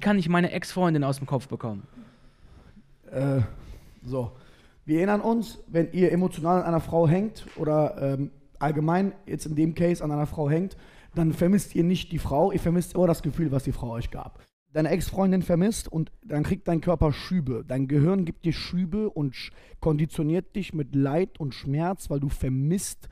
[0.00, 1.82] wie kann ich meine Ex-Freundin aus dem Kopf bekommen?
[3.10, 3.42] Äh,
[4.02, 4.32] so.
[4.86, 9.56] Wir erinnern uns, wenn ihr emotional an einer Frau hängt oder ähm, allgemein jetzt in
[9.56, 10.78] dem Case an einer Frau hängt,
[11.14, 14.10] dann vermisst ihr nicht die Frau, ihr vermisst immer das Gefühl, was die Frau euch
[14.10, 14.42] gab.
[14.72, 17.62] Deine Ex-Freundin vermisst und dann kriegt dein Körper Schübe.
[17.68, 19.36] Dein Gehirn gibt dir Schübe und
[19.80, 23.10] konditioniert dich mit Leid und Schmerz, weil du vermisst,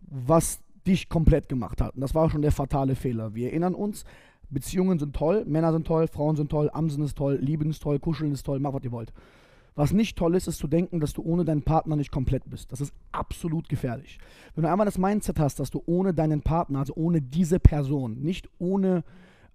[0.00, 1.94] was dich komplett gemacht hat.
[1.94, 3.34] Und das war schon der fatale Fehler.
[3.34, 4.06] Wir erinnern uns,
[4.52, 7.98] Beziehungen sind toll, Männer sind toll, Frauen sind toll, Amsen ist toll, Lieben ist toll,
[7.98, 9.12] Kuscheln ist toll, mach was ihr wollt.
[9.74, 12.70] Was nicht toll ist, ist zu denken, dass du ohne deinen Partner nicht komplett bist.
[12.72, 14.18] Das ist absolut gefährlich.
[14.54, 18.20] Wenn du einmal das Mindset hast, dass du ohne deinen Partner, also ohne diese Person,
[18.20, 19.02] nicht ohne,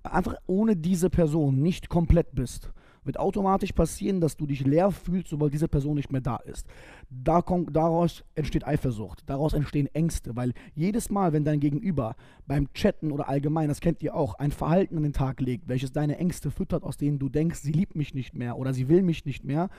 [0.02, 2.72] einfach ohne diese Person nicht komplett bist,
[3.08, 6.68] wird automatisch passieren, dass du dich leer fühlst, sobald diese Person nicht mehr da ist.
[7.10, 12.72] Da kommt, daraus entsteht Eifersucht, daraus entstehen Ängste, weil jedes Mal, wenn dein Gegenüber beim
[12.74, 16.18] Chatten oder allgemein, das kennt ihr auch, ein Verhalten an den Tag legt, welches deine
[16.18, 19.26] Ängste füttert, aus denen du denkst, sie liebt mich nicht mehr oder sie will mich
[19.26, 19.70] nicht mehr,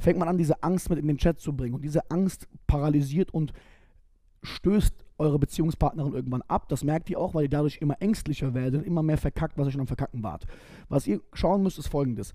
[0.00, 1.74] fängt man an, diese Angst mit in den Chat zu bringen.
[1.74, 3.52] Und diese Angst paralysiert und
[4.42, 6.68] stößt eure Beziehungspartnerin irgendwann ab.
[6.68, 9.72] Das merkt ihr auch, weil ihr dadurch immer ängstlicher werdet, immer mehr verkackt, was ihr
[9.72, 10.46] schon am Verkacken wart.
[10.88, 12.32] Was ihr schauen müsst, ist folgendes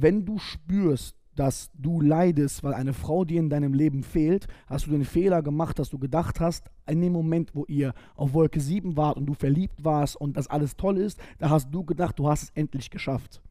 [0.00, 4.86] wenn du spürst, dass du leidest, weil eine Frau dir in deinem Leben fehlt, hast
[4.86, 8.60] du den Fehler gemacht, dass du gedacht hast, in dem Moment, wo ihr auf Wolke
[8.60, 12.18] 7 wart und du verliebt warst und das alles toll ist, da hast du gedacht,
[12.18, 13.42] du hast es endlich geschafft.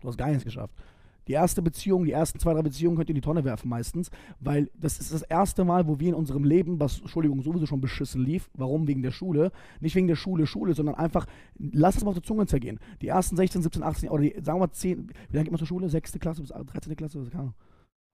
[0.00, 0.74] Du hast gar nichts geschafft.
[1.28, 4.10] Die erste Beziehung, die ersten zwei, drei Beziehungen könnt ihr in die Tonne werfen meistens,
[4.40, 7.80] weil das ist das erste Mal, wo wir in unserem Leben, was, Entschuldigung, sowieso schon
[7.80, 8.88] beschissen lief, warum?
[8.88, 11.26] Wegen der Schule, nicht wegen der Schule, Schule, sondern einfach,
[11.58, 12.80] lass es mal auf der Zunge zergehen.
[13.02, 15.58] Die ersten 16, 17, 18, oder die, sagen wir mal 10, wie lange geht man
[15.58, 15.88] zur Schule?
[15.88, 16.96] Sechste Klasse bis 13.
[16.96, 17.54] Klasse, keine Ahnung.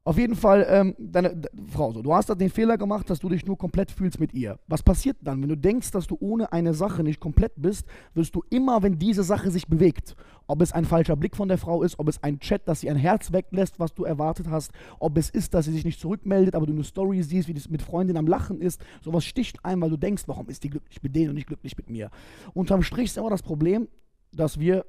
[0.07, 3.21] Auf jeden Fall, ähm, deine de, Frau, so, du hast da den Fehler gemacht, dass
[3.21, 4.59] du dich nur komplett fühlst mit ihr.
[4.67, 5.41] Was passiert dann?
[5.41, 8.99] Wenn du denkst, dass du ohne eine Sache nicht komplett bist, wirst du immer, wenn
[8.99, 10.15] diese Sache sich bewegt,
[10.47, 12.91] ob es ein falscher Blick von der Frau ist, ob es ein Chat, dass sie
[12.91, 16.55] ein Herz weglässt, was du erwartet hast, ob es ist, dass sie sich nicht zurückmeldet,
[16.55, 19.81] aber du eine Story siehst, wie das mit Freundin am Lachen ist, sowas sticht ein,
[19.81, 22.11] weil du denkst, warum ist die glücklich mit denen und nicht glücklich mit mir?
[22.53, 23.89] Unterm Strich ist immer das Problem,
[24.33, 24.85] dass wir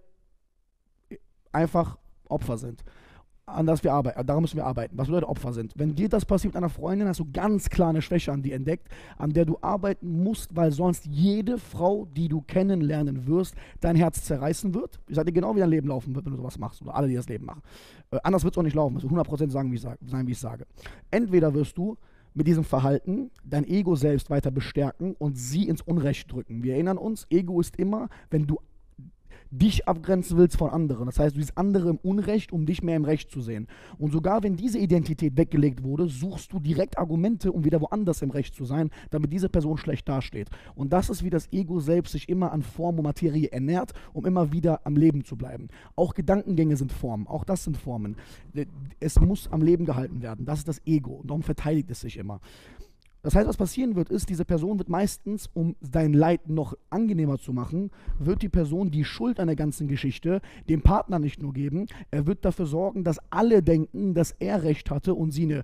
[1.54, 1.98] einfach
[2.28, 2.84] Opfer sind
[3.48, 5.74] an das wir arbeiten, daran müssen wir arbeiten, was Leute Opfer sind.
[5.76, 8.52] Wenn dir das passiert mit einer Freundin, hast du ganz klar eine Schwäche an die
[8.52, 13.96] entdeckt, an der du arbeiten musst, weil sonst jede Frau, die du kennenlernen wirst, dein
[13.96, 15.00] Herz zerreißen wird.
[15.08, 17.08] Ich sage dir genau, wie dein Leben laufen wird, wenn du sowas machst, oder alle,
[17.08, 17.62] die das Leben machen.
[18.12, 20.32] Äh, anders wird es auch nicht laufen, es wird 100% sagen, wie sage, sein, wie
[20.32, 20.66] ich sage.
[21.12, 21.98] Entweder wirst du
[22.34, 26.64] mit diesem Verhalten dein Ego selbst weiter bestärken und sie ins Unrecht drücken.
[26.64, 28.60] Wir erinnern uns, Ego ist immer, wenn du
[29.52, 31.06] dich abgrenzen willst von anderen.
[31.06, 33.68] Das heißt, du siehst andere im Unrecht, um dich mehr im Recht zu sehen.
[33.98, 38.32] Und sogar wenn diese Identität weggelegt wurde, suchst du direkt Argumente, um wieder woanders im
[38.32, 40.50] Recht zu sein, damit diese Person schlecht dasteht.
[40.76, 44.26] Und das ist, wie das Ego selbst sich immer an Form und Materie ernährt, um
[44.26, 45.68] immer wieder am Leben zu bleiben.
[45.96, 48.16] Auch Gedankengänge sind Formen, auch das sind Formen.
[49.00, 50.46] Es muss am Leben gehalten werden.
[50.46, 51.14] Das ist das Ego.
[51.16, 52.40] Und darum verteidigt es sich immer.
[53.26, 57.40] Das heißt, was passieren wird, ist, diese Person wird meistens, um dein Leid noch angenehmer
[57.40, 61.52] zu machen, wird die Person die Schuld an der ganzen Geschichte dem Partner nicht nur
[61.52, 65.64] geben, er wird dafür sorgen, dass alle denken, dass er recht hatte und sie eine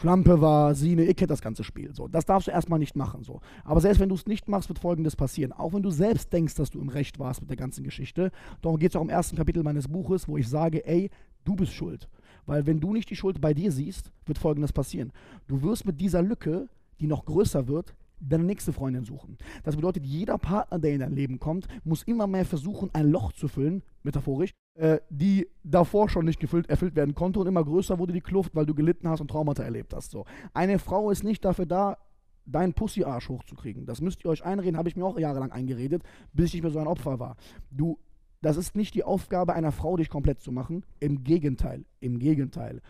[0.00, 1.94] Schlampe war, sie eine, ihr kennt das ganze Spiel.
[1.94, 3.22] So, das darfst du erstmal nicht machen.
[3.22, 3.40] So.
[3.62, 5.52] Aber selbst wenn du es nicht machst, wird folgendes passieren.
[5.52, 8.80] Auch wenn du selbst denkst, dass du im Recht warst mit der ganzen Geschichte, darum
[8.80, 11.10] geht es auch im ersten Kapitel meines Buches, wo ich sage, ey,
[11.44, 12.08] du bist schuld.
[12.46, 15.12] Weil wenn du nicht die Schuld bei dir siehst, wird folgendes passieren.
[15.46, 16.68] Du wirst mit dieser Lücke
[17.00, 19.36] die noch größer wird, deine nächste Freundin suchen.
[19.62, 23.32] Das bedeutet, jeder Partner, der in dein Leben kommt, muss immer mehr versuchen, ein Loch
[23.32, 27.98] zu füllen, metaphorisch, äh, die davor schon nicht gefüllt, erfüllt werden konnte und immer größer
[27.98, 30.10] wurde die Kluft, weil du gelitten hast und Traumata erlebt hast.
[30.10, 30.24] So.
[30.54, 31.98] Eine Frau ist nicht dafür da,
[32.46, 33.86] deinen Pussy-Arsch hochzukriegen.
[33.86, 36.02] Das müsst ihr euch einreden, habe ich mir auch jahrelang eingeredet,
[36.32, 37.36] bis ich nicht mehr so ein Opfer war.
[37.70, 37.98] Du,
[38.40, 40.84] das ist nicht die Aufgabe einer Frau, dich komplett zu machen.
[41.00, 42.80] Im Gegenteil, im Gegenteil.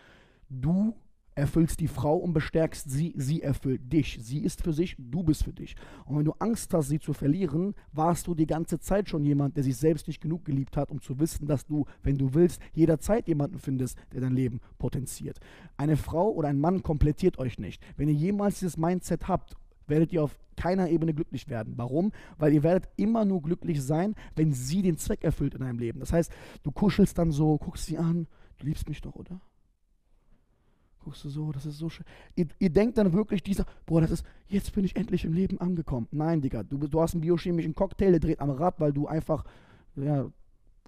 [0.49, 0.95] Du
[1.37, 4.17] erfüllst die Frau und bestärkst sie, sie erfüllt dich.
[4.21, 5.75] Sie ist für sich, du bist für dich.
[6.05, 9.55] Und wenn du Angst hast, sie zu verlieren, warst du die ganze Zeit schon jemand,
[9.55, 12.59] der sich selbst nicht genug geliebt hat, um zu wissen, dass du, wenn du willst,
[12.73, 15.39] jederzeit jemanden findest, der dein Leben potenziert.
[15.77, 17.83] Eine Frau oder ein Mann komplettiert euch nicht.
[17.97, 21.73] Wenn ihr jemals dieses Mindset habt, werdet ihr auf keiner Ebene glücklich werden.
[21.77, 22.13] Warum?
[22.39, 25.99] Weil ihr werdet immer nur glücklich sein, wenn sie den Zweck erfüllt in deinem Leben.
[25.99, 26.31] Das heißt,
[26.63, 28.27] du kuschelst dann so, guckst sie an,
[28.57, 29.39] du liebst mich doch, oder?
[31.07, 32.05] Guckst du so, das ist so schön.
[32.35, 35.57] Ihr, ihr, denkt dann wirklich dieser, boah, das ist, jetzt bin ich endlich im Leben
[35.57, 36.05] angekommen.
[36.11, 39.45] Nein, Digga, du, du hast einen biochemischen Cocktail, der dreht am Rad, weil du einfach,
[39.95, 40.29] ja,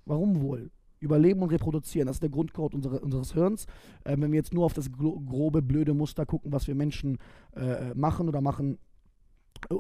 [0.06, 0.72] warum wohl?
[1.00, 3.66] Überleben und reproduzieren, das ist der Grundcode unsere, unseres Hirns.
[4.04, 7.18] Äh, wenn wir jetzt nur auf das grobe, blöde Muster gucken, was wir Menschen
[7.56, 8.78] äh, machen oder machen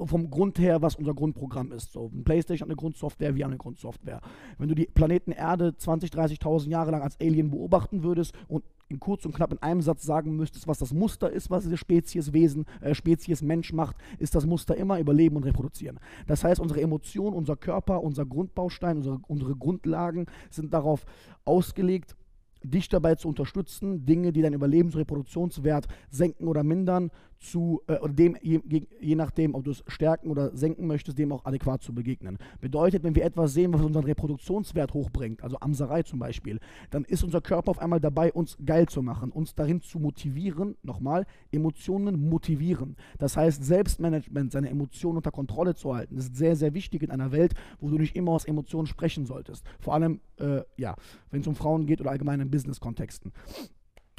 [0.06, 1.92] vom Grund her, was unser Grundprogramm ist.
[1.92, 4.22] So, ein Playstation hat eine Grundsoftware, wir haben eine Grundsoftware.
[4.58, 9.00] Wenn du die Planeten Erde 20, 30.000 Jahre lang als Alien beobachten würdest und in
[9.00, 12.34] kurz und knapp in einem Satz sagen müsstest, was das Muster ist, was diese Spezies
[12.34, 16.00] Wesen, äh, Spezies Mensch macht, ist das Muster immer Überleben und Reproduzieren.
[16.26, 21.06] Das heißt, unsere Emotionen, unser Körper, unser Grundbaustein, unsere, unsere Grundlagen sind darauf
[21.46, 22.16] ausgelegt,
[22.64, 27.98] dich dabei zu unterstützen, Dinge, die deinen Überlebens- und Reproduktionswert senken oder mindern, zu, äh,
[27.98, 28.60] oder dem, je,
[29.00, 32.38] je, nachdem, ob du es stärken oder senken möchtest, dem auch adäquat zu begegnen.
[32.60, 36.60] Bedeutet, wenn wir etwas sehen, was unseren Reproduktionswert hochbringt, also Amserei zum Beispiel,
[36.90, 40.76] dann ist unser Körper auf einmal dabei, uns geil zu machen, uns darin zu motivieren,
[40.84, 42.98] nochmal, Emotionen motivieren.
[43.18, 47.32] Das heißt, Selbstmanagement, seine Emotionen unter Kontrolle zu halten, ist sehr, sehr wichtig in einer
[47.32, 49.66] Welt, wo du nicht immer aus Emotionen sprechen solltest.
[49.80, 50.96] Vor allem, äh, ja,
[51.32, 53.32] wenn es um Frauen geht oder allgemein in Business-Kontexten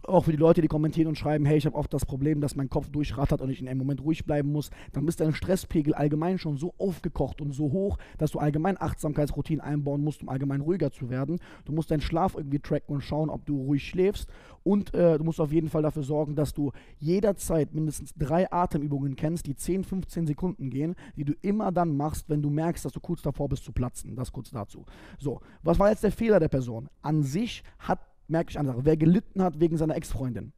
[0.08, 2.56] auch für die Leute, die kommentieren und schreiben, hey, ich habe oft das Problem, dass
[2.56, 5.94] mein Kopf durchrattert und ich in einem Moment ruhig bleiben muss, dann ist dein Stresspegel
[5.94, 10.60] allgemein schon so aufgekocht und so hoch, dass du allgemein Achtsamkeitsroutinen einbauen musst, um allgemein
[10.60, 11.40] ruhiger zu werden.
[11.64, 14.28] Du musst deinen Schlaf irgendwie tracken und schauen, ob du ruhig schläfst
[14.62, 19.16] und äh, du musst auf jeden Fall dafür sorgen, dass du jederzeit mindestens drei Atemübungen
[19.16, 22.92] kennst, die 10, 15 Sekunden gehen, die du immer dann machst, wenn du merkst, dass
[22.92, 24.16] du kurz davor bist zu platzen.
[24.16, 24.84] Das kurz dazu.
[25.18, 26.88] So, was war jetzt der Fehler der Person?
[27.02, 30.52] An sich hat merke ich eine Sache, wer gelitten hat wegen seiner Ex-Freundin,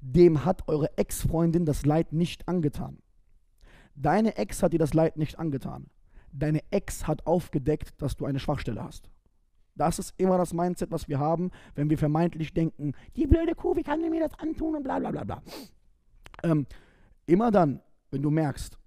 [0.00, 2.98] dem hat eure Ex-Freundin das Leid nicht angetan.
[3.94, 5.86] Deine Ex hat dir das Leid nicht angetan.
[6.32, 9.10] Deine Ex hat aufgedeckt, dass du eine Schwachstelle hast.
[9.74, 13.76] Das ist immer das Mindset, was wir haben, wenn wir vermeintlich denken, die blöde Kuh,
[13.76, 15.42] wie kann die mir das antun und bla bla bla bla.
[16.42, 16.66] Ähm,
[17.26, 18.78] immer dann, wenn du merkst,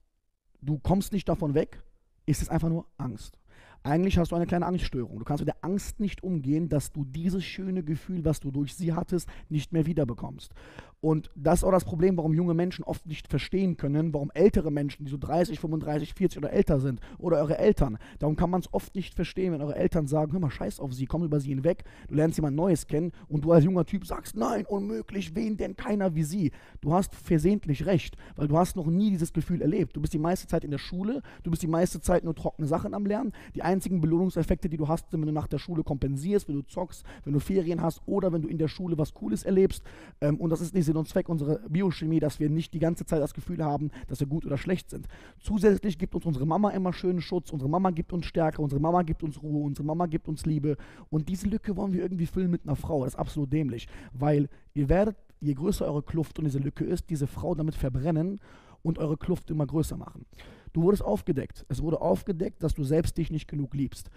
[0.61, 1.81] du kommst nicht davon weg,
[2.25, 3.37] ist es einfach nur Angst.
[3.83, 5.17] Eigentlich hast du eine kleine Angststörung.
[5.17, 8.75] Du kannst mit der Angst nicht umgehen, dass du dieses schöne Gefühl, was du durch
[8.75, 10.53] sie hattest, nicht mehr wiederbekommst.
[11.01, 14.71] Und das ist auch das Problem, warum junge Menschen oft nicht verstehen können, warum ältere
[14.71, 18.61] Menschen, die so 30, 35, 40 oder älter sind, oder eure Eltern, darum kann man
[18.61, 21.39] es oft nicht verstehen, wenn eure Eltern sagen, hör mal, scheiß auf sie, komm über
[21.39, 25.35] sie hinweg, du lernst jemand Neues kennen und du als junger Typ sagst, nein, unmöglich,
[25.35, 26.51] wen denn keiner wie sie.
[26.81, 29.95] Du hast versehentlich recht, weil du hast noch nie dieses Gefühl erlebt.
[29.95, 32.67] Du bist die meiste Zeit in der Schule, du bist die meiste Zeit nur trockene
[32.67, 33.33] Sachen am Lernen.
[33.55, 36.61] Die einzigen Belohnungseffekte, die du hast, sind, wenn du nach der Schule kompensierst, wenn du
[36.61, 39.83] zockst, wenn du Ferien hast oder wenn du in der Schule was Cooles erlebst.
[40.21, 43.05] Ähm, und das ist nicht Sinn und Zweck unserer Biochemie, dass wir nicht die ganze
[43.05, 45.07] Zeit das Gefühl haben, dass wir gut oder schlecht sind.
[45.39, 49.03] Zusätzlich gibt uns unsere Mama immer schönen Schutz, unsere Mama gibt uns Stärke, unsere Mama
[49.03, 50.75] gibt uns Ruhe, unsere Mama gibt uns Liebe.
[51.09, 53.05] Und diese Lücke wollen wir irgendwie füllen mit einer Frau.
[53.05, 57.09] Das ist absolut dämlich, weil ihr werdet, je größer eure Kluft und diese Lücke ist,
[57.09, 58.41] diese Frau damit verbrennen
[58.83, 60.25] und eure Kluft immer größer machen.
[60.73, 61.65] Du wurdest aufgedeckt.
[61.69, 64.09] Es wurde aufgedeckt, dass du selbst dich nicht genug liebst.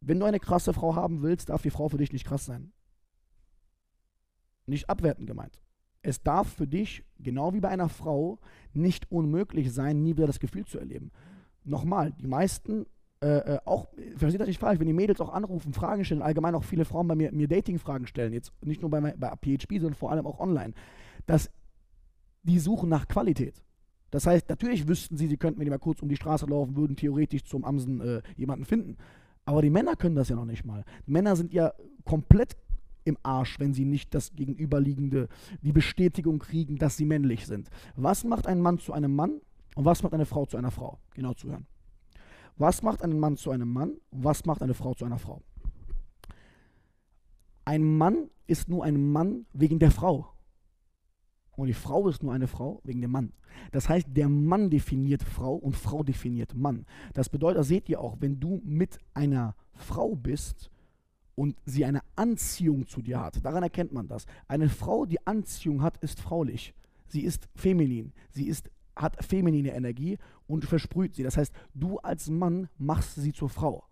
[0.00, 2.72] Wenn du eine krasse Frau haben willst, darf die Frau für dich nicht krass sein.
[4.66, 5.60] Nicht abwertend gemeint.
[6.02, 8.38] Es darf für dich, genau wie bei einer Frau,
[8.72, 11.12] nicht unmöglich sein, nie wieder das Gefühl zu erleben.
[11.64, 12.86] Nochmal, die meisten,
[13.22, 16.56] äh, äh auch, versteht das nicht falsch, wenn die Mädels auch anrufen, Fragen stellen, allgemein
[16.56, 19.94] auch viele Frauen bei mir, mir Dating-Fragen stellen, jetzt nicht nur bei, bei PHP, sondern
[19.94, 20.74] vor allem auch online,
[21.26, 21.50] dass
[22.42, 23.62] die suchen nach Qualität.
[24.10, 26.76] Das heißt, natürlich wüssten sie, sie könnten, wenn die mal kurz um die Straße laufen
[26.76, 28.98] würden, theoretisch zum Amsen äh, jemanden finden.
[29.44, 30.84] Aber die Männer können das ja noch nicht mal.
[31.06, 31.72] Männer sind ja
[32.04, 32.56] komplett
[33.04, 35.28] im Arsch, wenn sie nicht das Gegenüberliegende,
[35.62, 37.68] die Bestätigung kriegen, dass sie männlich sind.
[37.96, 39.40] Was macht ein Mann zu einem Mann
[39.74, 40.98] und was macht eine Frau zu einer Frau?
[41.14, 41.66] Genau zuhören.
[42.56, 45.42] Was macht einen Mann zu einem Mann und was macht eine Frau zu einer Frau?
[47.64, 50.28] Ein Mann ist nur ein Mann wegen der Frau.
[51.54, 53.32] Und die Frau ist nur eine Frau wegen dem Mann.
[53.70, 56.86] Das heißt, der Mann definiert Frau und Frau definiert Mann.
[57.12, 60.71] Das bedeutet, das seht ihr auch, wenn du mit einer Frau bist
[61.34, 64.26] und sie eine Anziehung zu dir hat, daran erkennt man das.
[64.48, 66.74] Eine Frau, die Anziehung hat, ist fraulich.
[67.06, 68.12] Sie ist feminin.
[68.30, 71.22] Sie ist, hat feminine Energie und versprüht sie.
[71.22, 73.84] Das heißt, du als Mann machst sie zur Frau.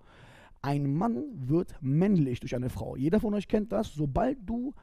[0.63, 2.97] Ein Mann wird männlich durch eine Frau.
[2.97, 3.95] Jeder von euch kennt das.
[3.95, 4.75] Sobald du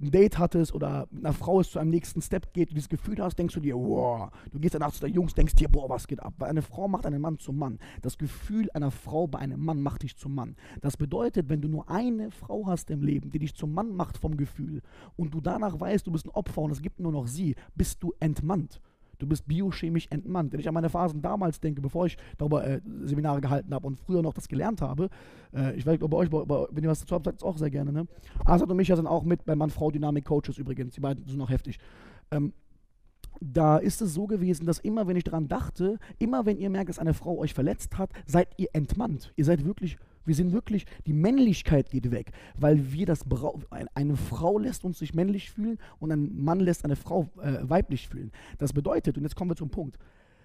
[0.00, 2.88] ein Date hattest oder mit einer Frau es zu einem nächsten Step geht, du dieses
[2.88, 5.88] Gefühl hast, denkst du dir, wow, du gehst danach zu der Jungs, denkst dir, boah,
[5.88, 6.34] was geht ab?
[6.38, 7.78] Weil eine Frau macht einen Mann zum Mann.
[8.00, 10.56] Das Gefühl einer Frau bei einem Mann macht dich zum Mann.
[10.80, 14.18] Das bedeutet, wenn du nur eine Frau hast im Leben, die dich zum Mann macht
[14.18, 14.82] vom Gefühl
[15.16, 18.02] und du danach weißt, du bist ein Opfer und es gibt nur noch sie, bist
[18.02, 18.80] du entmannt.
[19.22, 20.52] Du bist biochemisch entmannt.
[20.52, 23.96] Wenn ich an meine Phasen damals denke, bevor ich darüber äh, Seminare gehalten habe und
[23.96, 25.10] früher noch das gelernt habe,
[25.54, 27.56] äh, ich weiß, bei euch, bei, bei, wenn ihr was dazu habt, sagt es auch
[27.56, 27.92] sehr gerne.
[27.92, 28.08] Ne?
[28.44, 30.94] Asad und Micha sind auch mit bei Mann-Frau-Dynamik-Coaches übrigens.
[30.94, 31.78] Die beiden sind noch heftig.
[32.32, 32.52] Ähm,
[33.42, 36.88] da ist es so gewesen, dass immer, wenn ich daran dachte, immer wenn ihr merkt,
[36.88, 39.32] dass eine Frau euch verletzt hat, seid ihr entmannt.
[39.36, 43.60] Ihr seid wirklich wir sind wirklich, die Männlichkeit geht weg, weil wir das Brau
[43.94, 48.08] eine Frau lässt uns sich männlich fühlen und ein Mann lässt eine Frau äh, weiblich
[48.08, 48.30] fühlen.
[48.58, 49.98] Das bedeutet, und jetzt kommen wir zum Punkt,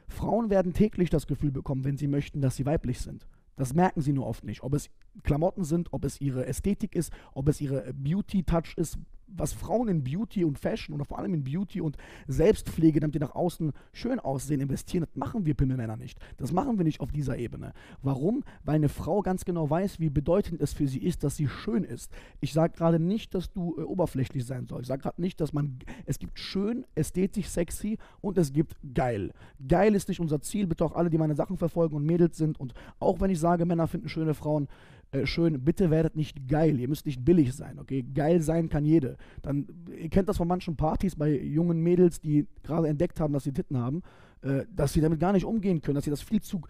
[0.08, 3.28] Frauen werden täglich das Gefühl bekommen, wenn sie möchten, dass sie weiblich sind.
[3.56, 4.64] Das merken sie nur oft nicht.
[4.64, 4.90] Ob es
[5.24, 10.04] Klamotten sind, ob es ihre Ästhetik ist, ob es ihre Beauty-Touch ist, was Frauen in
[10.04, 14.20] Beauty und Fashion oder vor allem in Beauty und Selbstpflege, damit die nach außen schön
[14.20, 16.20] aussehen, investieren, das machen wir Pimmelmänner nicht.
[16.38, 17.74] Das machen wir nicht auf dieser Ebene.
[18.02, 18.44] Warum?
[18.64, 21.84] Weil eine Frau ganz genau weiß, wie bedeutend es für sie ist, dass sie schön
[21.84, 22.12] ist.
[22.40, 24.84] Ich sage gerade nicht, dass du äh, oberflächlich sein sollst.
[24.84, 29.34] Ich sage gerade nicht, dass man, es gibt schön, ästhetisch, sexy und es gibt geil.
[29.68, 30.68] Geil ist nicht unser Ziel.
[30.68, 33.66] Bitte auch alle, die meine Sachen verfolgen und Mädels sind und auch wenn ich sage,
[33.66, 34.68] Männer finden schöne Frauen,
[35.12, 38.04] äh, schön, bitte werdet nicht geil, ihr müsst nicht billig sein, okay?
[38.04, 39.18] Geil sein kann jede.
[39.42, 43.46] Dann, ihr kennt das von manchen Partys bei jungen Mädels, die gerade entdeckt haben, dass
[43.46, 44.02] sie Titten haben,
[44.42, 46.62] äh, dass sie damit gar nicht umgehen können, dass sie das viel zu.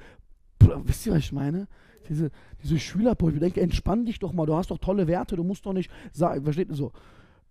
[0.60, 1.68] Wisst ihr, was ich meine?
[2.10, 2.30] Diese,
[2.64, 5.66] diese Schülerpost, ich denke, entspann dich doch mal, du hast doch tolle Werte, du musst
[5.66, 6.92] doch nicht sagen, versteht ihr so?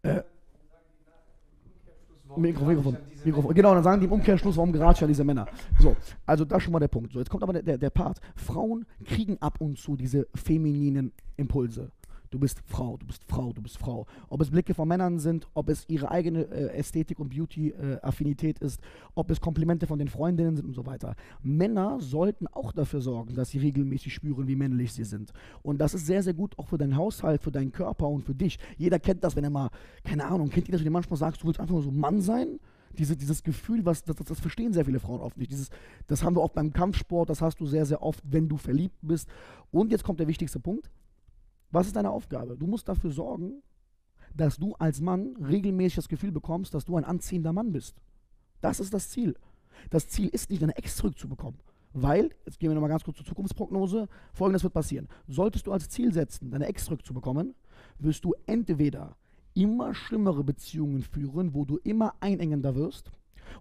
[0.02, 0.22] Äh,
[2.36, 3.54] Mikrofon, Mikrofon, Mikrofon.
[3.54, 5.46] Genau, dann sagen die im Umkehrschluss, warum geratscht ja diese Männer.
[5.78, 7.12] So, also das ist schon mal der Punkt.
[7.12, 8.20] So, jetzt kommt aber der, der, der Part.
[8.34, 11.90] Frauen kriegen ab und zu diese femininen Impulse
[12.30, 14.06] du bist Frau, du bist Frau, du bist Frau.
[14.28, 18.64] Ob es Blicke von Männern sind, ob es ihre eigene äh, Ästhetik und Beauty-Affinität äh,
[18.64, 18.80] ist,
[19.14, 21.14] ob es Komplimente von den Freundinnen sind und so weiter.
[21.42, 25.32] Männer sollten auch dafür sorgen, dass sie regelmäßig spüren, wie männlich sie sind.
[25.62, 28.34] Und das ist sehr, sehr gut auch für deinen Haushalt, für deinen Körper und für
[28.34, 28.58] dich.
[28.76, 29.70] Jeder kennt das, wenn er mal,
[30.04, 32.20] keine Ahnung, kennt ihr das, wenn du manchmal sagst, du willst einfach nur so Mann
[32.20, 32.58] sein?
[32.98, 35.50] Diese, dieses Gefühl, was, das, das, verstehen sehr viele Frauen oft nicht.
[35.50, 35.68] Dieses,
[36.06, 38.96] das haben wir auch beim Kampfsport, das hast du sehr, sehr oft, wenn du verliebt
[39.02, 39.28] bist.
[39.70, 40.90] Und jetzt kommt der wichtigste Punkt.
[41.70, 42.56] Was ist deine Aufgabe?
[42.56, 43.62] Du musst dafür sorgen,
[44.34, 47.96] dass du als Mann regelmäßig das Gefühl bekommst, dass du ein anziehender Mann bist.
[48.60, 49.34] Das ist das Ziel.
[49.90, 51.60] Das Ziel ist nicht, deine Ex zurückzubekommen.
[51.92, 55.08] Weil, jetzt gehen wir nochmal ganz kurz zur Zukunftsprognose, folgendes wird passieren.
[55.28, 57.54] Solltest du als Ziel setzen, deine Ex zurückzubekommen,
[57.98, 59.16] wirst du entweder
[59.54, 63.10] immer schlimmere Beziehungen führen, wo du immer einengender wirst,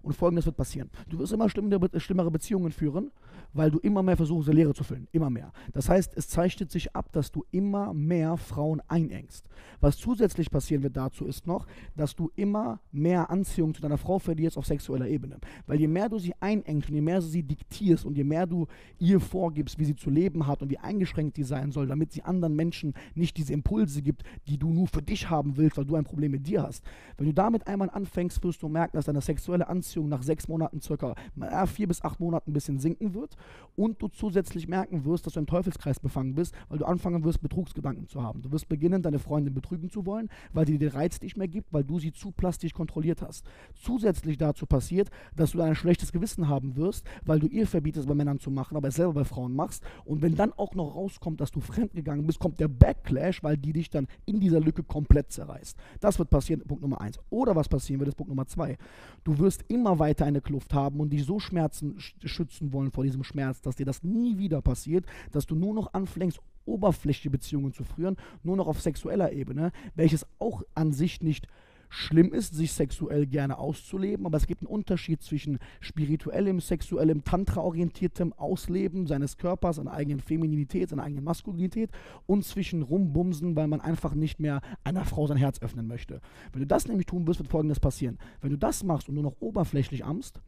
[0.02, 0.90] und folgendes wird passieren.
[1.08, 3.10] Du wirst immer schlimmere Beziehungen führen,
[3.52, 5.08] weil du immer mehr versuchst, die Leere zu füllen.
[5.12, 5.52] Immer mehr.
[5.72, 9.48] Das heißt, es zeichnet sich ab, dass du immer mehr Frauen einengst.
[9.80, 11.66] Was zusätzlich passieren wird dazu ist noch,
[11.96, 15.38] dass du immer mehr Anziehung zu deiner Frau verlierst auf sexueller Ebene.
[15.66, 18.46] Weil je mehr du sie einengst und je mehr du sie diktierst und je mehr
[18.46, 18.66] du
[18.98, 22.22] ihr vorgibst, wie sie zu leben hat und wie eingeschränkt sie sein soll, damit sie
[22.22, 25.96] anderen Menschen nicht diese Impulse gibt, die du nur für dich haben willst, weil du
[25.96, 26.84] ein Problem mit dir hast.
[27.16, 30.80] Wenn du damit einmal anfängst, wirst du merken, dass deine sexuelle Anziehung nach sechs Monaten
[30.80, 33.36] circa äh, vier bis acht Monaten ein bisschen sinken wird
[33.76, 37.40] und du zusätzlich merken wirst, dass du im Teufelskreis befangen bist, weil du anfangen wirst,
[37.40, 38.42] Betrugsgedanken zu haben.
[38.42, 41.48] Du wirst beginnen, deine Freundin betrügen zu wollen, weil sie dir den Reiz nicht mehr
[41.48, 43.46] gibt, weil du sie zu plastisch kontrolliert hast.
[43.74, 48.14] Zusätzlich dazu passiert, dass du ein schlechtes Gewissen haben wirst, weil du ihr verbietest, bei
[48.14, 49.84] Männern zu machen, aber es selber bei Frauen machst.
[50.04, 53.72] Und wenn dann auch noch rauskommt, dass du fremdgegangen bist, kommt der Backlash, weil die
[53.72, 55.76] dich dann in dieser Lücke komplett zerreißt.
[56.00, 57.18] Das wird passieren, Punkt Nummer eins.
[57.30, 58.76] Oder was passieren wird, ist Punkt Nummer zwei.
[59.24, 63.24] Du wirst immer weiter eine Kluft haben und dich so Schmerzen schützen wollen vor diesem
[63.24, 67.84] Schmerz, dass dir das nie wieder passiert, dass du nur noch anfängst, oberflächliche Beziehungen zu
[67.84, 71.46] führen, nur noch auf sexueller Ebene, welches auch an sich nicht
[71.88, 78.32] schlimm ist, sich sexuell gerne auszuleben, aber es gibt einen Unterschied zwischen spirituellem, sexuellem, tantra-orientiertem
[78.32, 81.90] Ausleben seines Körpers, seiner eigenen Femininität, seiner eigenen Maskulinität
[82.26, 86.20] und zwischen rumbumsen, weil man einfach nicht mehr einer Frau sein Herz öffnen möchte.
[86.52, 88.18] Wenn du das nämlich tun wirst, wird folgendes passieren.
[88.40, 90.40] Wenn du das machst und nur noch oberflächlich amst,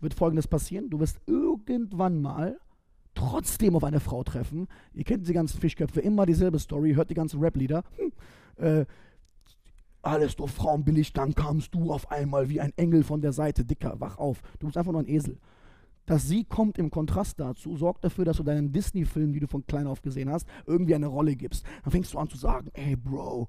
[0.00, 0.90] wird folgendes passieren.
[0.90, 2.58] Du wirst irgendwann mal
[3.14, 4.68] trotzdem auf eine Frau treffen.
[4.94, 7.84] Ihr kennt die ganzen Fischköpfe, immer dieselbe Story, hört die ganzen Rap-Lieder.
[7.96, 8.12] Hm,
[8.64, 8.86] äh,
[10.02, 14.00] alles nur frauenbillig, dann kamst du auf einmal wie ein Engel von der Seite, Dicker,
[14.00, 14.42] wach auf.
[14.58, 15.38] Du bist einfach nur ein Esel.
[16.06, 19.66] Dass sie kommt im Kontrast dazu, sorgt dafür, dass du deinen Disney-Film, die du von
[19.66, 21.64] klein auf gesehen hast, irgendwie eine Rolle gibst.
[21.84, 23.48] Dann fängst du an zu sagen, ey Bro,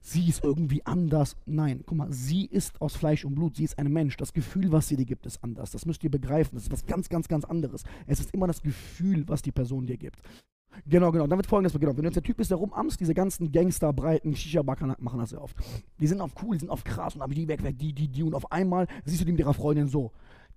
[0.00, 1.36] sie ist irgendwie anders.
[1.46, 4.16] Nein, guck mal, sie ist aus Fleisch und Blut, sie ist ein Mensch.
[4.16, 5.70] Das Gefühl, was sie dir gibt, ist anders.
[5.70, 6.56] Das müsst ihr begreifen.
[6.56, 7.84] Das ist was ganz, ganz, ganz anderes.
[8.06, 10.20] Es ist immer das Gefühl, was die Person dir gibt.
[10.86, 11.26] Genau, genau.
[11.26, 11.96] Dann wird folgendes genau.
[11.96, 15.30] Wenn du jetzt der Typ bist, der rumamst, diese ganzen Gangster, breiten Shisha-Backer machen das
[15.30, 15.56] sehr oft.
[16.00, 18.08] Die sind auf cool, die sind auf krass und aber die weg, weg, die, die,
[18.08, 20.12] die und auf einmal siehst du die mit ihrer Freundin so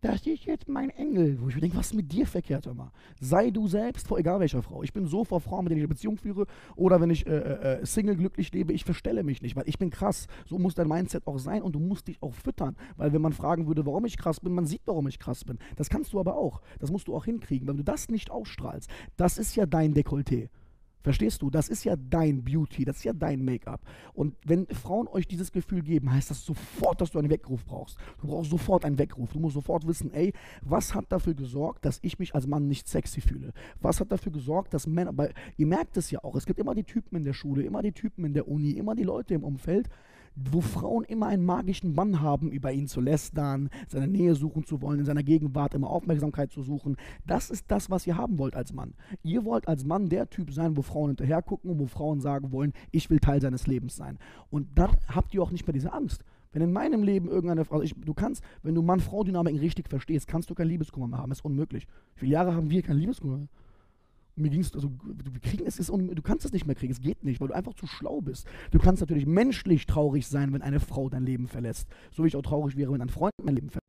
[0.06, 1.42] das ist jetzt mein Engel.
[1.42, 2.92] Wo ich mir denke, was ist mit dir verkehrt immer?
[3.20, 4.84] Sei du selbst, vor egal welcher Frau.
[4.84, 6.46] Ich bin so vor Frauen, mit denen ich eine Beziehung führe
[6.76, 9.80] oder wenn ich äh, äh, äh, Single glücklich lebe, ich verstelle mich nicht, weil ich
[9.80, 10.28] bin krass.
[10.46, 12.76] So muss dein Mindset auch sein und du musst dich auch füttern.
[12.98, 15.58] Weil wenn man fragen würde, warum ich krass bin, man sieht, warum ich krass bin.
[15.76, 16.62] Das kannst du aber auch.
[16.78, 17.68] Das musst du auch hinkriegen.
[17.68, 20.50] Wenn du das nicht ausstrahlst, das ist ja dein Dekolleté.
[21.06, 21.52] Verstehst du?
[21.52, 23.80] Das ist ja dein Beauty, das ist ja dein Make-up.
[24.16, 28.00] Und wenn Frauen euch dieses Gefühl geben, heißt das sofort, dass du einen Weckruf brauchst.
[28.22, 29.32] Du brauchst sofort einen Weckruf.
[29.32, 30.34] Du musst sofort wissen, ey,
[30.64, 33.54] was hat dafür gesorgt, dass ich mich als Mann nicht sexy fühle?
[33.80, 36.74] Was hat dafür gesorgt, dass Männer, weil ihr merkt es ja auch, es gibt immer
[36.74, 39.44] die Typen in der Schule, immer die Typen in der Uni, immer die Leute im
[39.44, 39.90] Umfeld,
[40.36, 44.82] wo Frauen immer einen magischen Bann haben, über ihn zu lästern, seine Nähe suchen zu
[44.82, 46.98] wollen, in seiner Gegenwart immer Aufmerksamkeit zu suchen.
[47.25, 48.94] Das ist das, was ihr haben wollt als Mann.
[49.24, 52.51] Ihr wollt als Mann der Typ sein, wo Frauen hinterher gucken und wo Frauen sagen
[52.51, 54.20] wollen, ich will Teil seines Lebens sein.
[54.50, 56.24] Und dann habt ihr auch nicht mehr diese Angst.
[56.51, 60.50] Wenn in meinem Leben irgendeine Frau, ich, du kannst, wenn du Mann-Frau-Dynamiken richtig verstehst, kannst
[60.50, 61.32] du kein Liebeskummer mehr haben.
[61.32, 61.86] Ist unmöglich.
[62.15, 63.48] Wie viele Jahre haben wir kein Liebeskummer?
[64.36, 67.01] Mir ging es, also wir kriegen es, ist du kannst es nicht mehr kriegen, es
[67.01, 68.48] geht nicht, weil du einfach zu schlau bist.
[68.72, 71.88] Du kannst natürlich menschlich traurig sein, wenn eine Frau dein Leben verlässt.
[72.12, 73.86] So wie ich auch traurig wäre, wenn ein Freund mein Leben verlässt.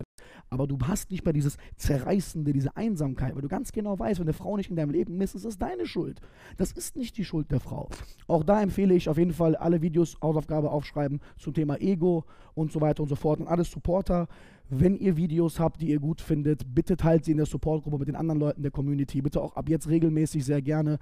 [0.50, 4.26] Aber du hast nicht mehr dieses Zerreißende, diese Einsamkeit, weil du ganz genau weißt, wenn
[4.26, 6.20] eine Frau nicht in deinem Leben ist, ist es deine Schuld.
[6.56, 7.88] Das ist nicht die Schuld der Frau.
[8.28, 12.24] Auch da empfehle ich auf jeden Fall alle Videos, Hausaufgabe aufschreiben zum Thema Ego
[12.54, 14.28] und so weiter und so fort und alles Supporter.
[14.68, 18.08] Wenn ihr Videos habt, die ihr gut findet, bitte teilt sie in der Supportgruppe mit
[18.08, 19.22] den anderen Leuten der Community.
[19.22, 20.98] Bitte auch ab jetzt regelmäßig sehr gerne.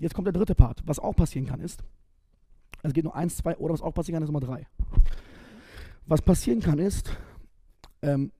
[0.00, 0.82] Jetzt kommt der dritte Part.
[0.86, 1.84] Was auch passieren kann, ist,
[2.82, 4.66] es geht nur eins, zwei, oder was auch passieren kann, ist Nummer drei.
[6.06, 7.16] Was passieren kann, ist,
[8.02, 8.30] ähm,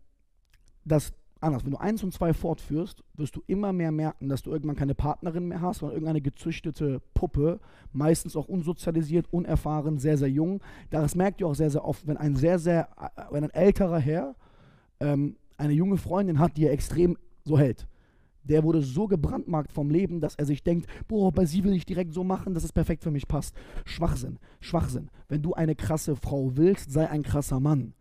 [0.84, 4.50] dass anders, wenn du eins und zwei fortführst, wirst du immer mehr merken, dass du
[4.50, 7.60] irgendwann keine Partnerin mehr hast, sondern irgendeine gezüchtete Puppe,
[7.92, 10.62] meistens auch unsozialisiert, unerfahren, sehr, sehr jung.
[10.90, 13.98] Das merkt ihr auch sehr, sehr oft, wenn ein sehr, sehr, äh, wenn ein älterer
[13.98, 14.34] Herr
[15.00, 17.86] ähm, eine junge Freundin hat, die er extrem so hält.
[18.44, 21.86] Der wurde so gebrandmarkt vom Leben, dass er sich denkt, boah, bei sie will ich
[21.86, 23.54] direkt so machen, dass es perfekt für mich passt.
[23.86, 25.08] Schwachsinn, Schwachsinn.
[25.28, 27.94] Wenn du eine krasse Frau willst, sei ein krasser Mann.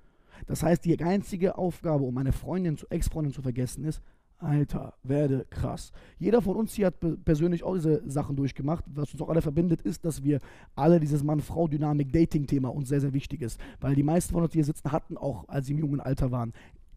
[0.45, 4.01] Das heißt, die einzige Aufgabe, um eine Freundin, Ex-Freundin zu vergessen, ist,
[4.43, 5.93] Alter, werde krass.
[6.19, 8.83] Jeder von uns hier hat persönlich auch diese Sachen durchgemacht.
[8.93, 10.39] Was uns auch alle verbindet, ist, dass wir
[10.75, 13.57] alle dieses Mann-Frau-Dynamik-Dating-Thema uns sehr, sehr wichtig ist.
[13.79, 16.31] Weil die meisten von uns, die hier sitzen, hatten auch, als sie im jungen Alter
[16.31, 16.51] waren,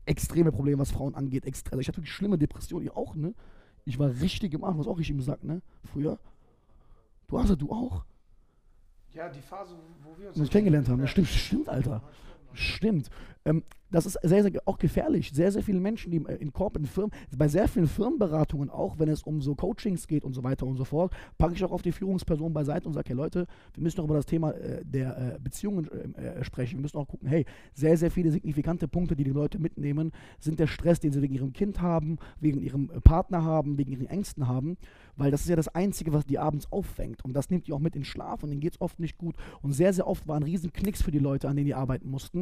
[0.07, 1.45] extreme Probleme, was Frauen angeht.
[1.45, 3.35] Extre also ich hatte wirklich schlimme Depressionen, ihr auch, ne?
[3.85, 5.63] Ich war richtig im Arsch, hast auch richtig im Sack, ne?
[5.93, 6.19] Früher.
[7.29, 8.05] Du hast du auch?
[9.13, 11.01] Ja, die Phase, wo wir uns, uns kennengelernt haben.
[11.01, 12.03] Das stimmt, stimmt, Alter.
[12.53, 13.11] Stimmt.
[13.45, 15.31] Ähm, das ist sehr, sehr auch gefährlich.
[15.33, 19.09] Sehr, sehr viele Menschen, die in Korb, in Firmen, bei sehr vielen Firmenberatungen auch, wenn
[19.09, 21.83] es um so Coachings geht und so weiter und so fort, packe ich auch auf
[21.83, 25.37] die Führungsperson beiseite und sage, hey Leute, wir müssen noch über das Thema äh, der
[25.37, 26.79] äh, Beziehungen äh, sprechen.
[26.79, 30.59] Wir müssen auch gucken, hey, sehr, sehr viele signifikante Punkte, die die Leute mitnehmen, sind
[30.59, 34.07] der Stress, den sie wegen ihrem Kind haben, wegen ihrem äh, Partner haben, wegen ihren
[34.07, 34.77] Ängsten haben,
[35.17, 37.79] weil das ist ja das Einzige, was die abends auffängt und das nimmt die auch
[37.79, 40.37] mit in Schlaf und denen geht es oft nicht gut und sehr, sehr oft war
[40.37, 42.36] ein riesen Knicks für die Leute, an denen die arbeiten mussten,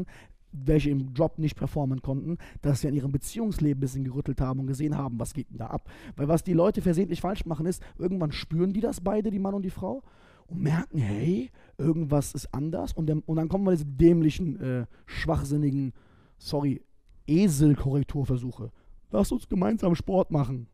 [0.54, 4.60] welche im Job nicht performen konnten, dass sie an ihrem Beziehungsleben ein bisschen gerüttelt haben
[4.60, 5.90] und gesehen haben, was geht denn da ab.
[6.16, 9.54] Weil was die Leute versehentlich falsch machen ist, irgendwann spüren die das beide, die Mann
[9.54, 10.02] und die Frau,
[10.46, 12.92] und merken, hey, irgendwas ist anders.
[12.92, 15.92] Und dann, und dann kommen wir diese dämlichen, äh, schwachsinnigen,
[16.38, 16.82] sorry,
[17.26, 18.70] Eselkorrekturversuche.
[19.10, 20.66] Lass uns gemeinsam Sport machen.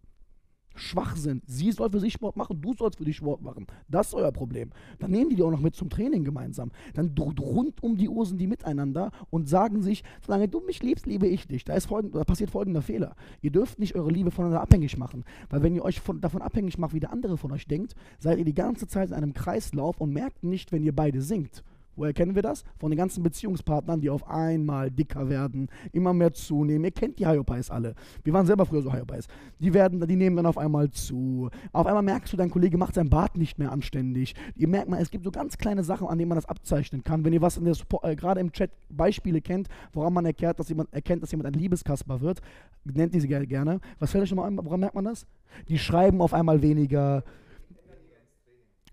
[0.74, 1.42] Schwachsinn.
[1.46, 3.66] Sie soll für sich Sport machen, du sollst für dich Sport machen.
[3.88, 4.70] Das ist euer Problem.
[4.98, 6.70] Dann nehmen die die auch noch mit zum Training gemeinsam.
[6.94, 11.06] Dann rund um die Uhr sind die miteinander und sagen sich, solange du mich liebst,
[11.06, 11.64] liebe ich dich.
[11.64, 13.16] Da, ist folgend, da passiert folgender Fehler.
[13.40, 15.24] Ihr dürft nicht eure Liebe voneinander abhängig machen.
[15.48, 18.38] Weil wenn ihr euch von, davon abhängig macht, wie der andere von euch denkt, seid
[18.38, 21.62] ihr die ganze Zeit in einem Kreislauf und merkt nicht, wenn ihr beide singt.
[21.96, 22.64] Woher kennen wir das?
[22.78, 26.84] Von den ganzen Beziehungspartnern, die auf einmal dicker werden, immer mehr zunehmen.
[26.84, 27.94] Ihr kennt die Hyopies alle.
[28.24, 29.26] Wir waren selber früher so Hyopies.
[29.58, 31.50] Die werden, die nehmen dann auf einmal zu.
[31.72, 34.34] Auf einmal merkst du, dein Kollege macht sein Bart nicht mehr anständig.
[34.54, 37.24] Ihr merkt mal, es gibt so ganz kleine Sachen, an denen man das abzeichnen kann.
[37.24, 40.68] Wenn ihr was in der äh, gerade im Chat Beispiele kennt, woran man erkennt, dass
[40.68, 42.40] jemand erkennt, dass jemand ein Liebeskasper wird,
[42.84, 43.80] nennt diese gerne.
[43.98, 44.58] Was fällt euch nochmal ein?
[44.64, 45.26] Woran merkt man das?
[45.68, 47.24] Die schreiben auf einmal weniger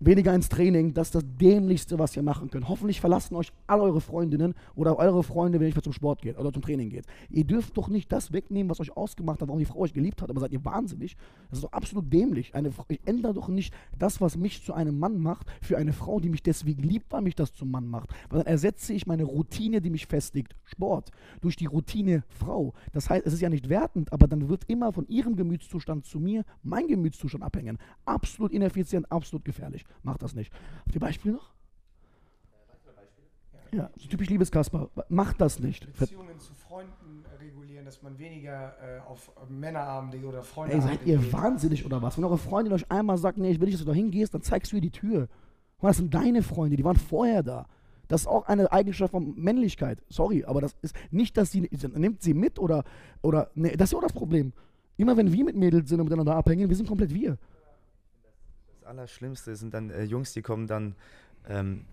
[0.00, 2.68] weniger ins Training, das ist das Dämlichste, was ihr machen könnt.
[2.68, 6.52] Hoffentlich verlassen euch alle eure Freundinnen oder eure Freunde, wenn ihr zum Sport geht oder
[6.52, 7.06] zum Training geht.
[7.30, 10.22] Ihr dürft doch nicht das wegnehmen, was euch ausgemacht hat, warum die Frau euch geliebt
[10.22, 11.16] hat, aber seid ihr wahnsinnig?
[11.50, 12.54] Das ist doch absolut dämlich.
[12.54, 16.20] Eine, ich ändere doch nicht das, was mich zu einem Mann macht, für eine Frau,
[16.20, 18.10] die mich deswegen liebt, weil mich das zum Mann macht.
[18.30, 22.72] Weil dann ersetze ich meine Routine, die mich festigt, Sport, durch die Routine Frau.
[22.92, 26.20] Das heißt, es ist ja nicht wertend, aber dann wird immer von ihrem Gemütszustand zu
[26.20, 27.78] mir mein Gemütszustand abhängen.
[28.04, 29.84] Absolut ineffizient, absolut gefährlich.
[30.02, 30.52] Macht das nicht.
[30.84, 31.52] Habt ihr Beispiele noch?
[33.72, 34.88] Ja, so typisch Liebeskasper.
[35.08, 35.92] Macht das nicht.
[35.98, 40.74] Beziehungen zu Freunden regulieren, dass man weniger äh, auf Männerabende oder Freunde.
[40.74, 42.16] Ey, seid ihr wahnsinnig oder was?
[42.16, 44.42] Wenn eure Freundin euch einmal sagt, nee, ich will nicht, dass du da hingehst, dann
[44.42, 45.28] zeigst du ihr die Tür.
[45.80, 47.66] Und das sind deine Freunde, die waren vorher da.
[48.08, 50.02] Das ist auch eine Eigenschaft von Männlichkeit.
[50.08, 52.84] Sorry, aber das ist nicht, dass sie nimmt sie mit oder
[53.20, 54.54] oder nee, das ist ja auch das Problem.
[54.96, 57.36] Immer wenn wir mit Mädels sind und miteinander abhängen, wir sind komplett wir.
[58.88, 60.94] Allerschlimmste sind dann äh, Jungs, die kommen dann,
[61.46, 61.84] ähm,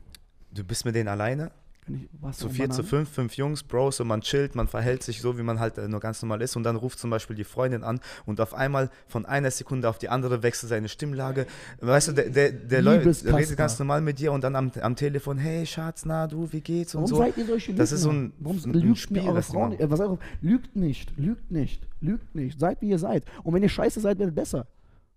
[0.53, 1.51] du bist mit denen alleine
[1.87, 5.37] ich, Zu vier, zu fünf, fünf Jungs, Bros, und man chillt, man verhält sich so,
[5.37, 6.55] wie man halt äh, nur ganz normal ist.
[6.55, 9.99] Und dann ruft zum Beispiel die Freundin an und auf einmal von einer Sekunde auf
[9.99, 11.45] die andere wechselt seine Stimmlage.
[11.81, 15.37] Weißt du, der, der, der redet ganz normal mit dir und dann am, am Telefon,
[15.37, 17.17] hey Schatz, na du, wie geht's und Warum so.
[17.17, 17.83] seid ihr solche Lügner?
[17.83, 19.73] Das ist so ein- Warum ein lügt Spiel, mir eure Frauen?
[19.73, 22.59] Äh, was eure, lügt nicht, lügt nicht, lügt nicht.
[22.59, 23.25] Seid wie ihr seid.
[23.43, 24.65] Und wenn ihr scheiße seid, werdet besser.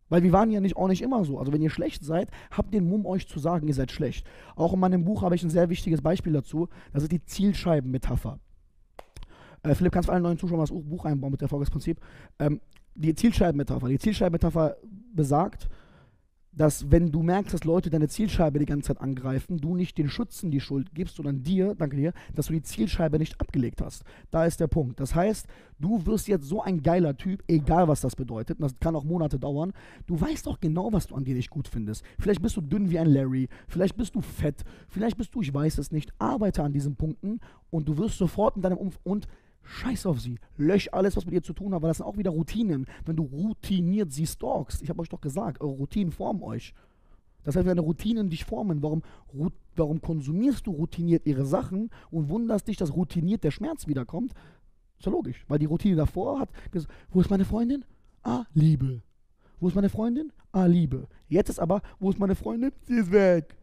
[0.08, 1.38] Weil wir waren ja nicht, auch nicht immer so.
[1.38, 4.26] Also wenn ihr schlecht seid, habt den Mumm, euch zu sagen, ihr seid schlecht.
[4.56, 6.68] Auch in meinem Buch habe ich ein sehr wichtiges Beispiel dazu.
[6.92, 8.38] Das ist die Zielscheibenmetapher.
[9.62, 12.00] Äh, Philipp, kannst du allen neuen Zuschauern das Buch einbauen mit Erfolgsprinzip?
[12.38, 12.60] Ähm,
[12.94, 13.88] die Zielscheibenmetapher.
[13.88, 14.76] Die Zielscheibenmetapher
[15.14, 15.68] besagt,
[16.58, 20.10] dass wenn du merkst, dass Leute deine Zielscheibe die ganze Zeit angreifen, du nicht den
[20.10, 24.04] Schützen die Schuld gibst, sondern dir, danke dir, dass du die Zielscheibe nicht abgelegt hast.
[24.30, 24.98] Da ist der Punkt.
[24.98, 25.46] Das heißt,
[25.78, 29.04] du wirst jetzt so ein geiler Typ, egal was das bedeutet, und das kann auch
[29.04, 29.72] Monate dauern,
[30.06, 32.04] du weißt auch genau, was du an dir nicht gut findest.
[32.18, 35.54] Vielleicht bist du dünn wie ein Larry, vielleicht bist du fett, vielleicht bist du, ich
[35.54, 37.38] weiß es nicht, arbeite an diesen Punkten
[37.70, 39.28] und du wirst sofort in deinem Umfeld und
[39.68, 40.38] Scheiß auf sie.
[40.56, 42.86] Lösch alles, was mit ihr zu tun hat, weil das sind auch wieder Routinen.
[43.04, 46.74] Wenn du routiniert sie stalkst, ich habe euch doch gesagt, eure Routinen formen euch.
[47.44, 48.82] Das heißt, deine Routinen dich formen.
[48.82, 49.02] Warum,
[49.34, 54.32] ru- warum konsumierst du routiniert ihre Sachen und wunderst dich, dass routiniert der Schmerz wiederkommt?
[54.98, 57.84] Ist ja logisch, weil die Routine davor hat gesagt, wo ist meine Freundin?
[58.22, 59.02] Ah, Liebe.
[59.60, 60.32] Wo ist meine Freundin?
[60.52, 61.06] Ah, Liebe.
[61.28, 62.72] Jetzt ist aber, wo ist meine Freundin?
[62.86, 63.56] Sie ist weg.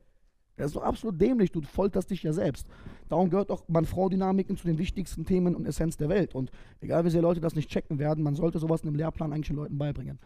[0.57, 2.67] Das ist doch absolut dämlich, du folterst dich ja selbst.
[3.09, 6.33] Darum gehört auch Mann-Frau-Dynamiken zu den wichtigsten Themen und Essenz der Welt.
[6.33, 9.33] Und egal wie sehr Leute das nicht checken werden, man sollte sowas in einem Lehrplan
[9.33, 10.19] eigentlich den Leuten beibringen.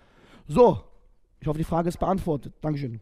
[0.47, 0.81] So,
[1.39, 2.53] ich hoffe, die Frage ist beantwortet.
[2.61, 3.01] Dankeschön.